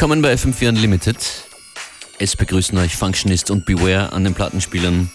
Willkommen 0.00 0.22
bei 0.22 0.32
FM4 0.32 0.70
Unlimited. 0.70 1.18
Es 2.18 2.34
begrüßen 2.34 2.78
euch 2.78 2.96
Functionist 2.96 3.50
und 3.50 3.66
Beware 3.66 4.14
an 4.14 4.24
den 4.24 4.32
Plattenspielern. 4.32 5.10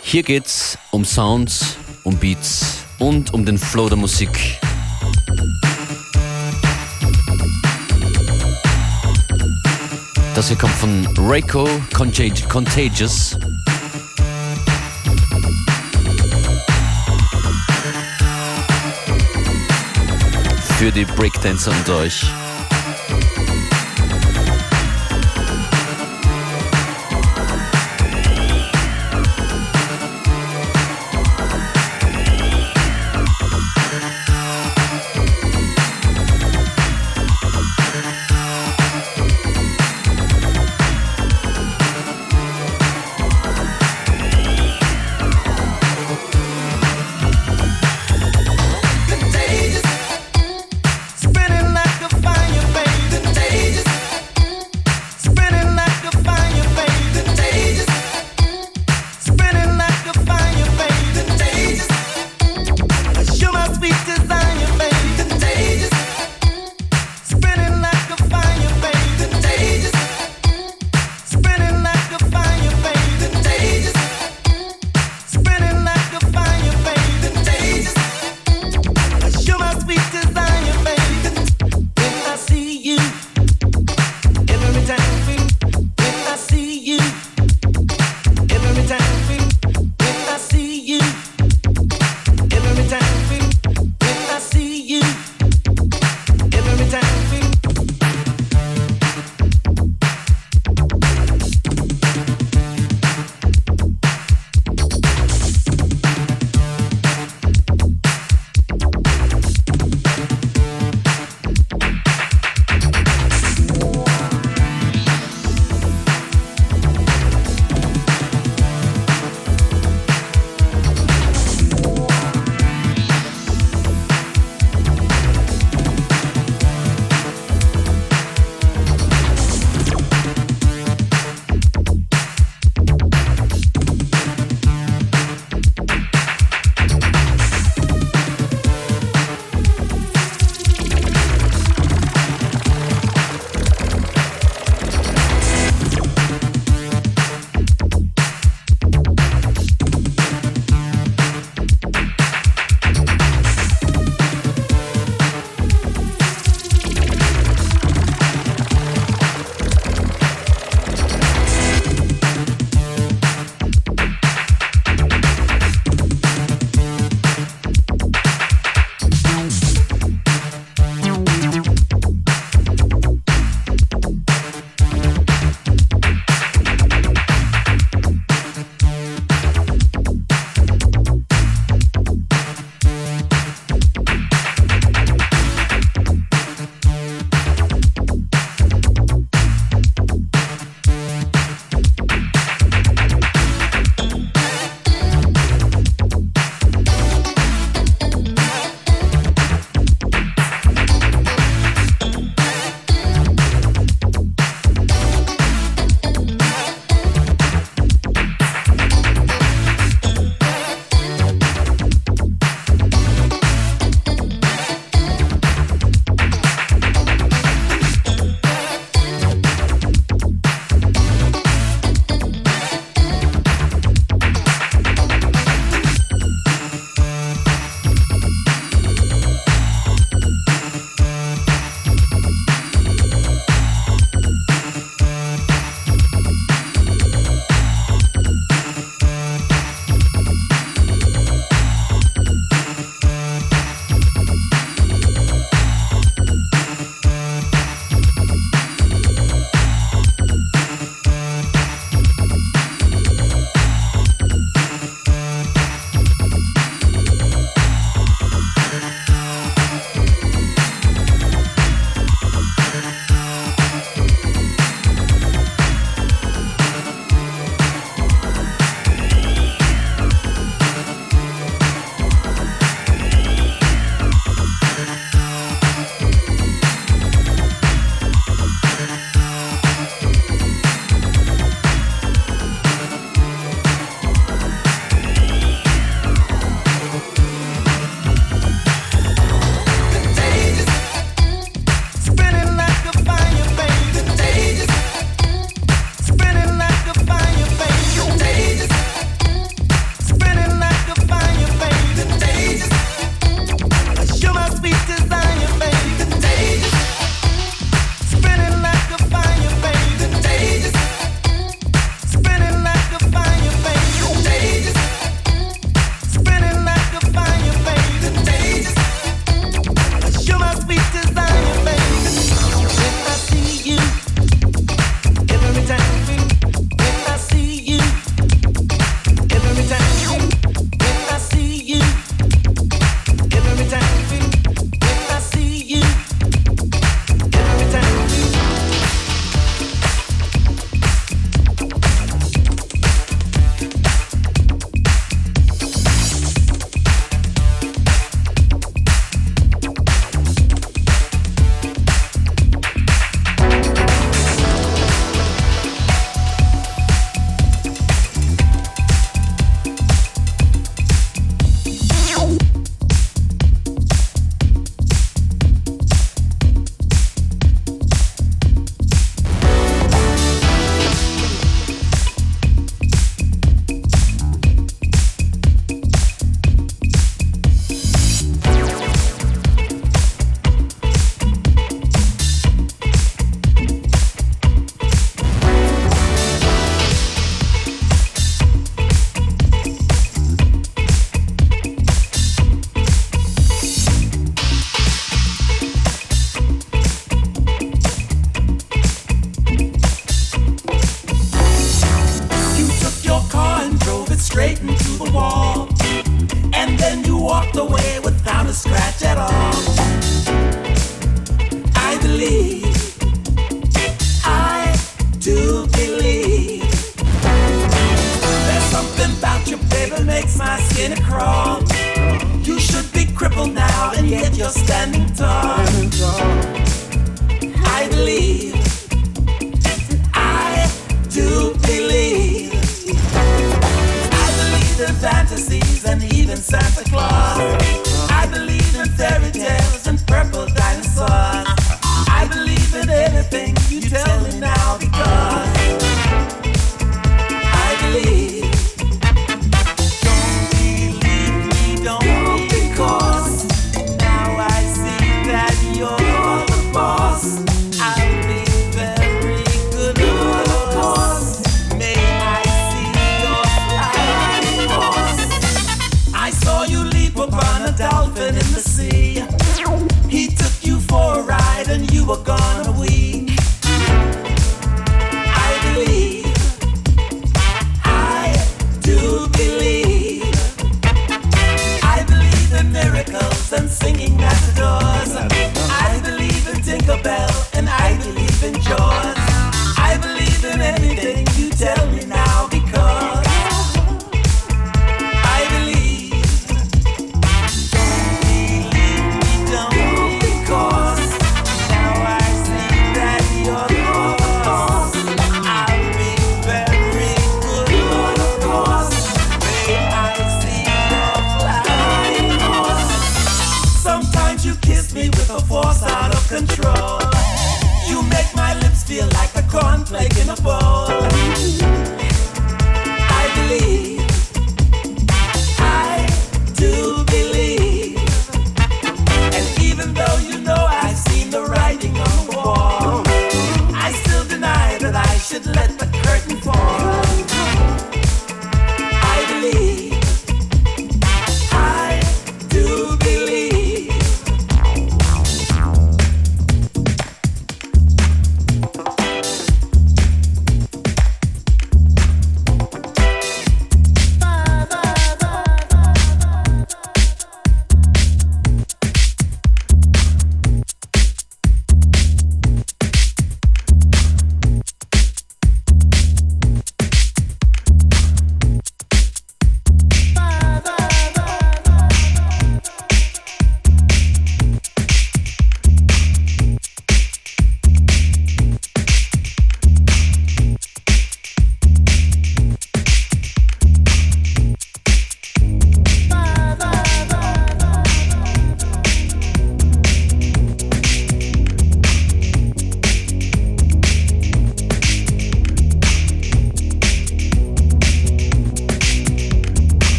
Hier 0.00 0.22
geht's 0.22 0.78
um 0.92 1.04
Sounds, 1.04 1.78
um 2.04 2.16
Beats 2.16 2.76
und 3.00 3.34
um 3.34 3.44
den 3.44 3.58
Flow 3.58 3.88
der 3.88 3.98
Musik. 3.98 4.60
Das 10.36 10.46
hier 10.46 10.56
kommt 10.56 10.74
von 10.74 11.04
Reiko 11.18 11.68
Contagious. 11.92 13.36
Für 20.78 20.92
die 20.92 21.04
Breakdancer 21.04 21.72
unter 21.72 21.96
euch. 21.96 22.24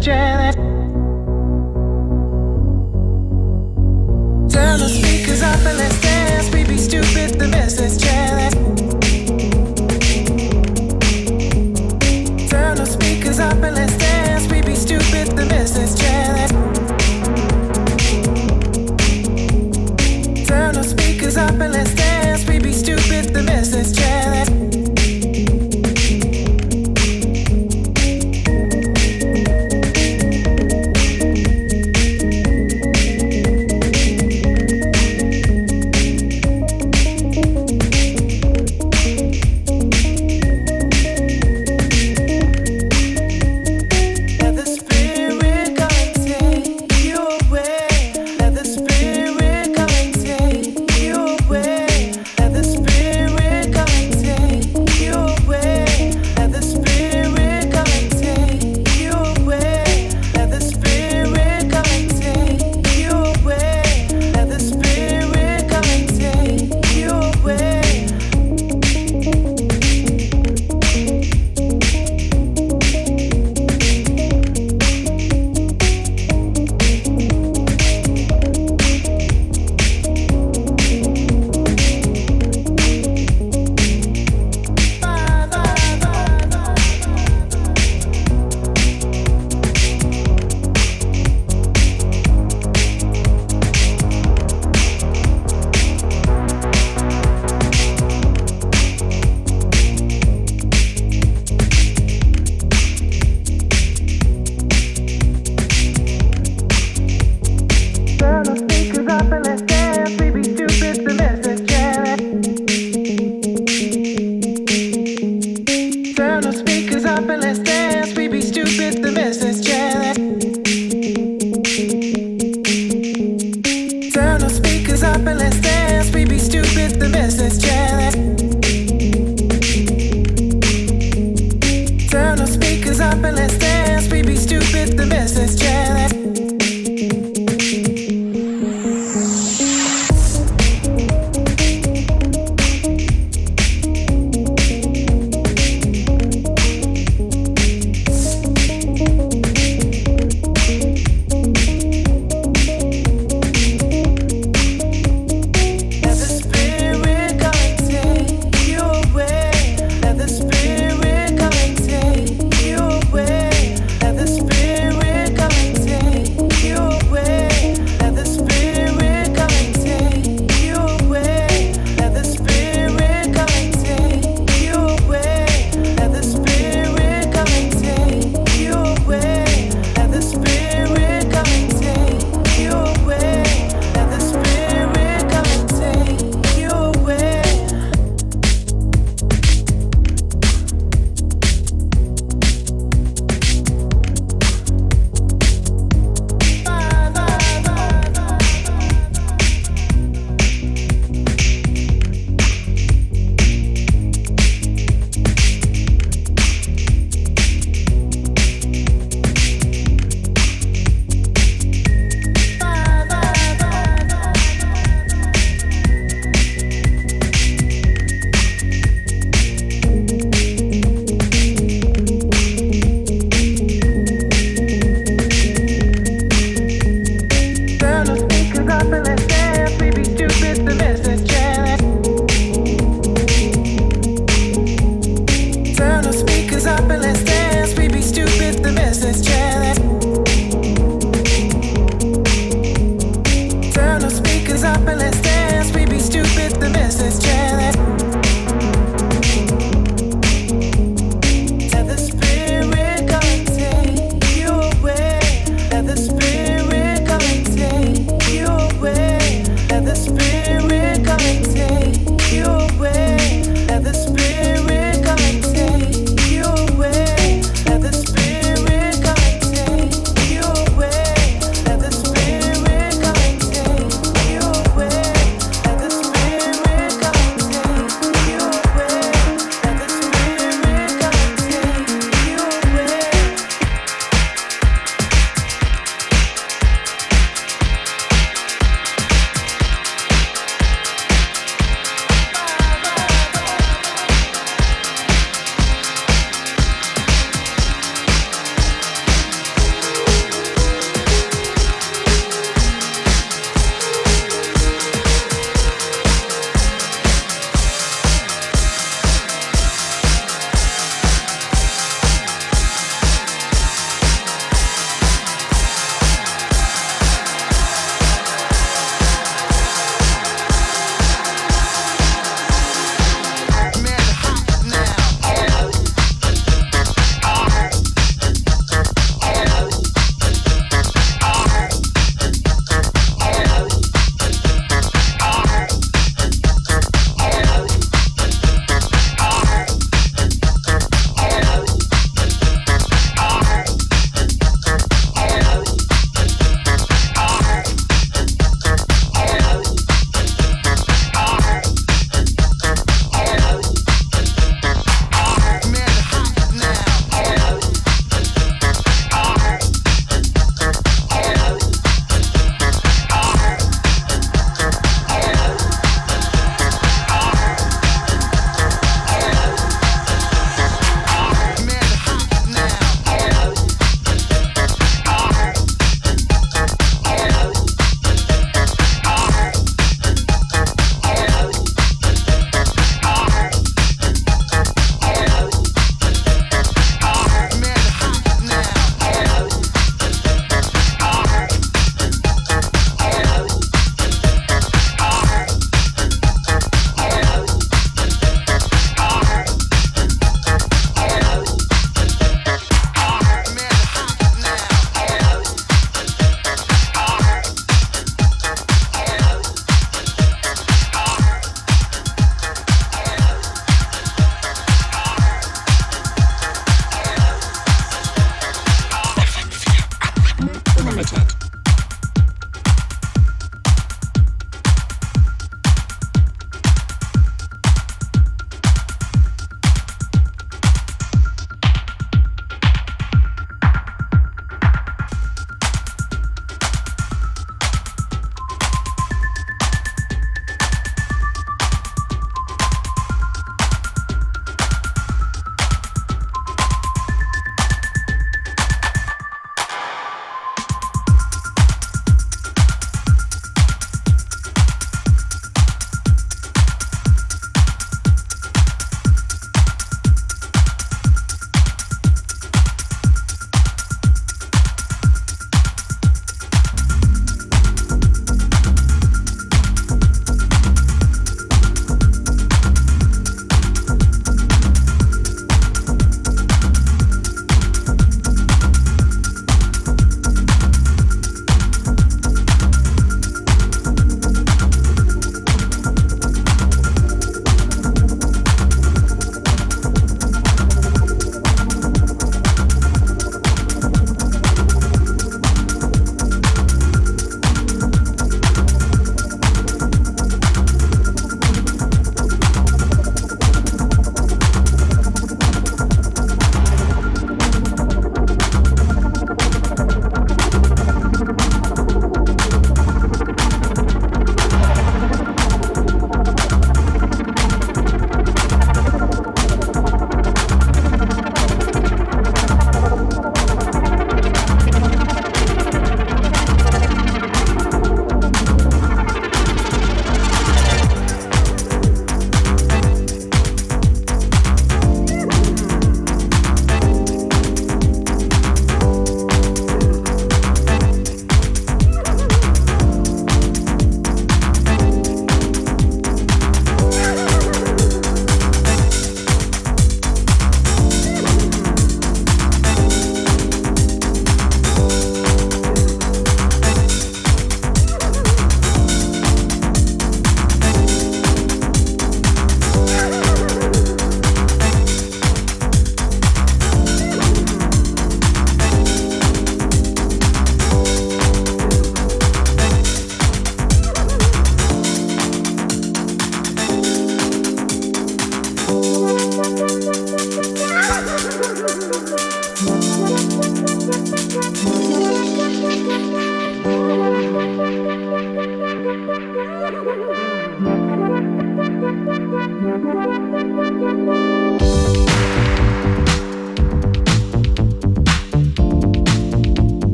Just 0.00 0.39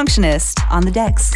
Functionist 0.00 0.66
on 0.70 0.82
the 0.86 0.90
decks. 0.90 1.30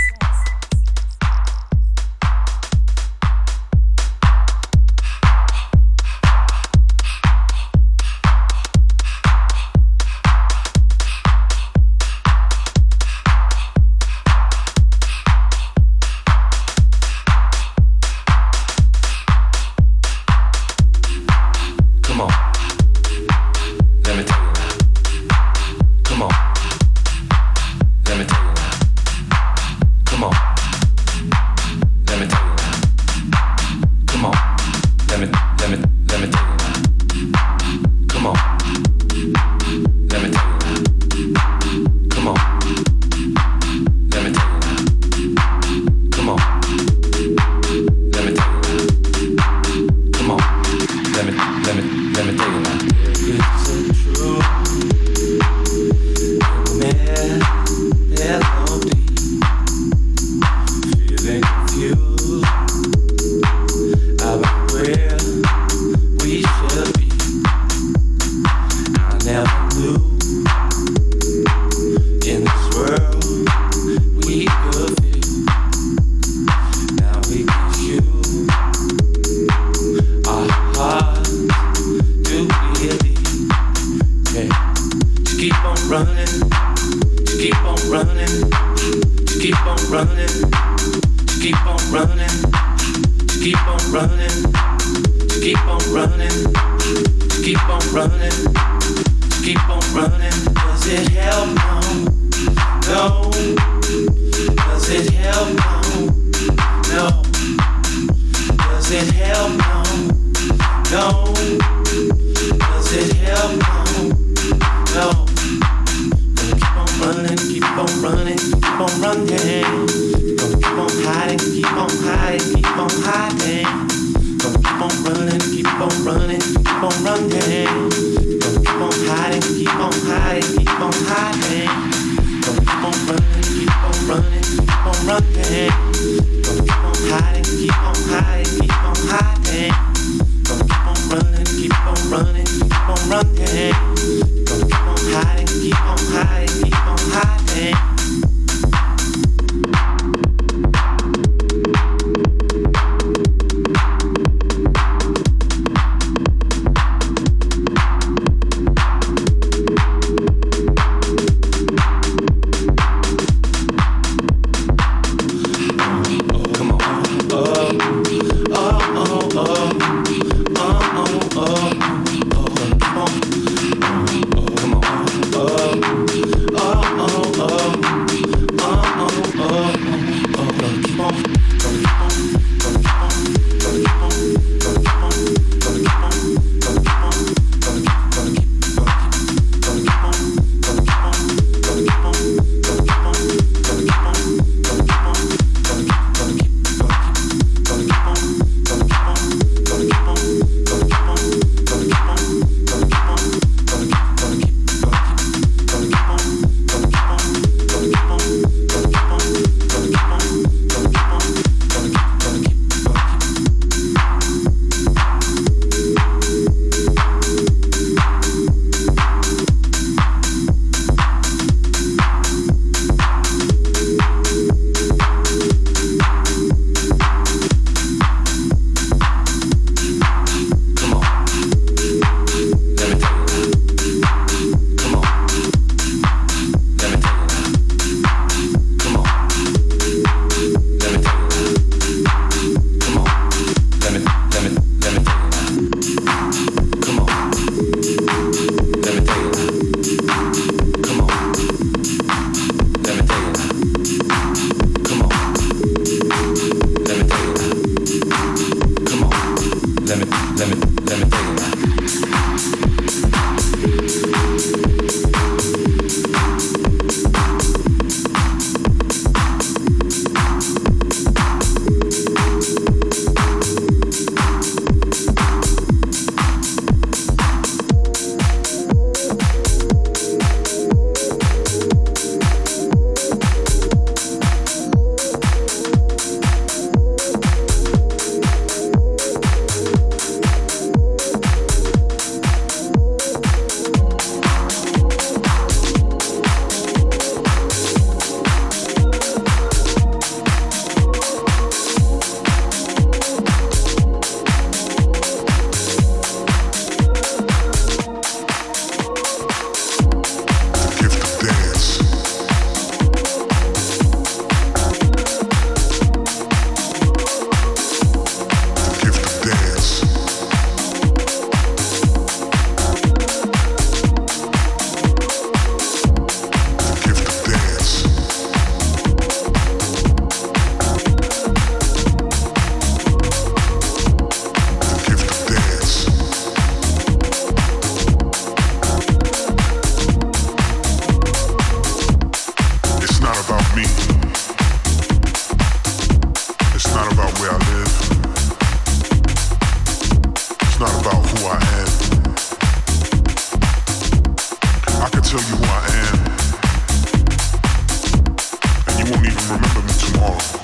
more. 359.97 360.44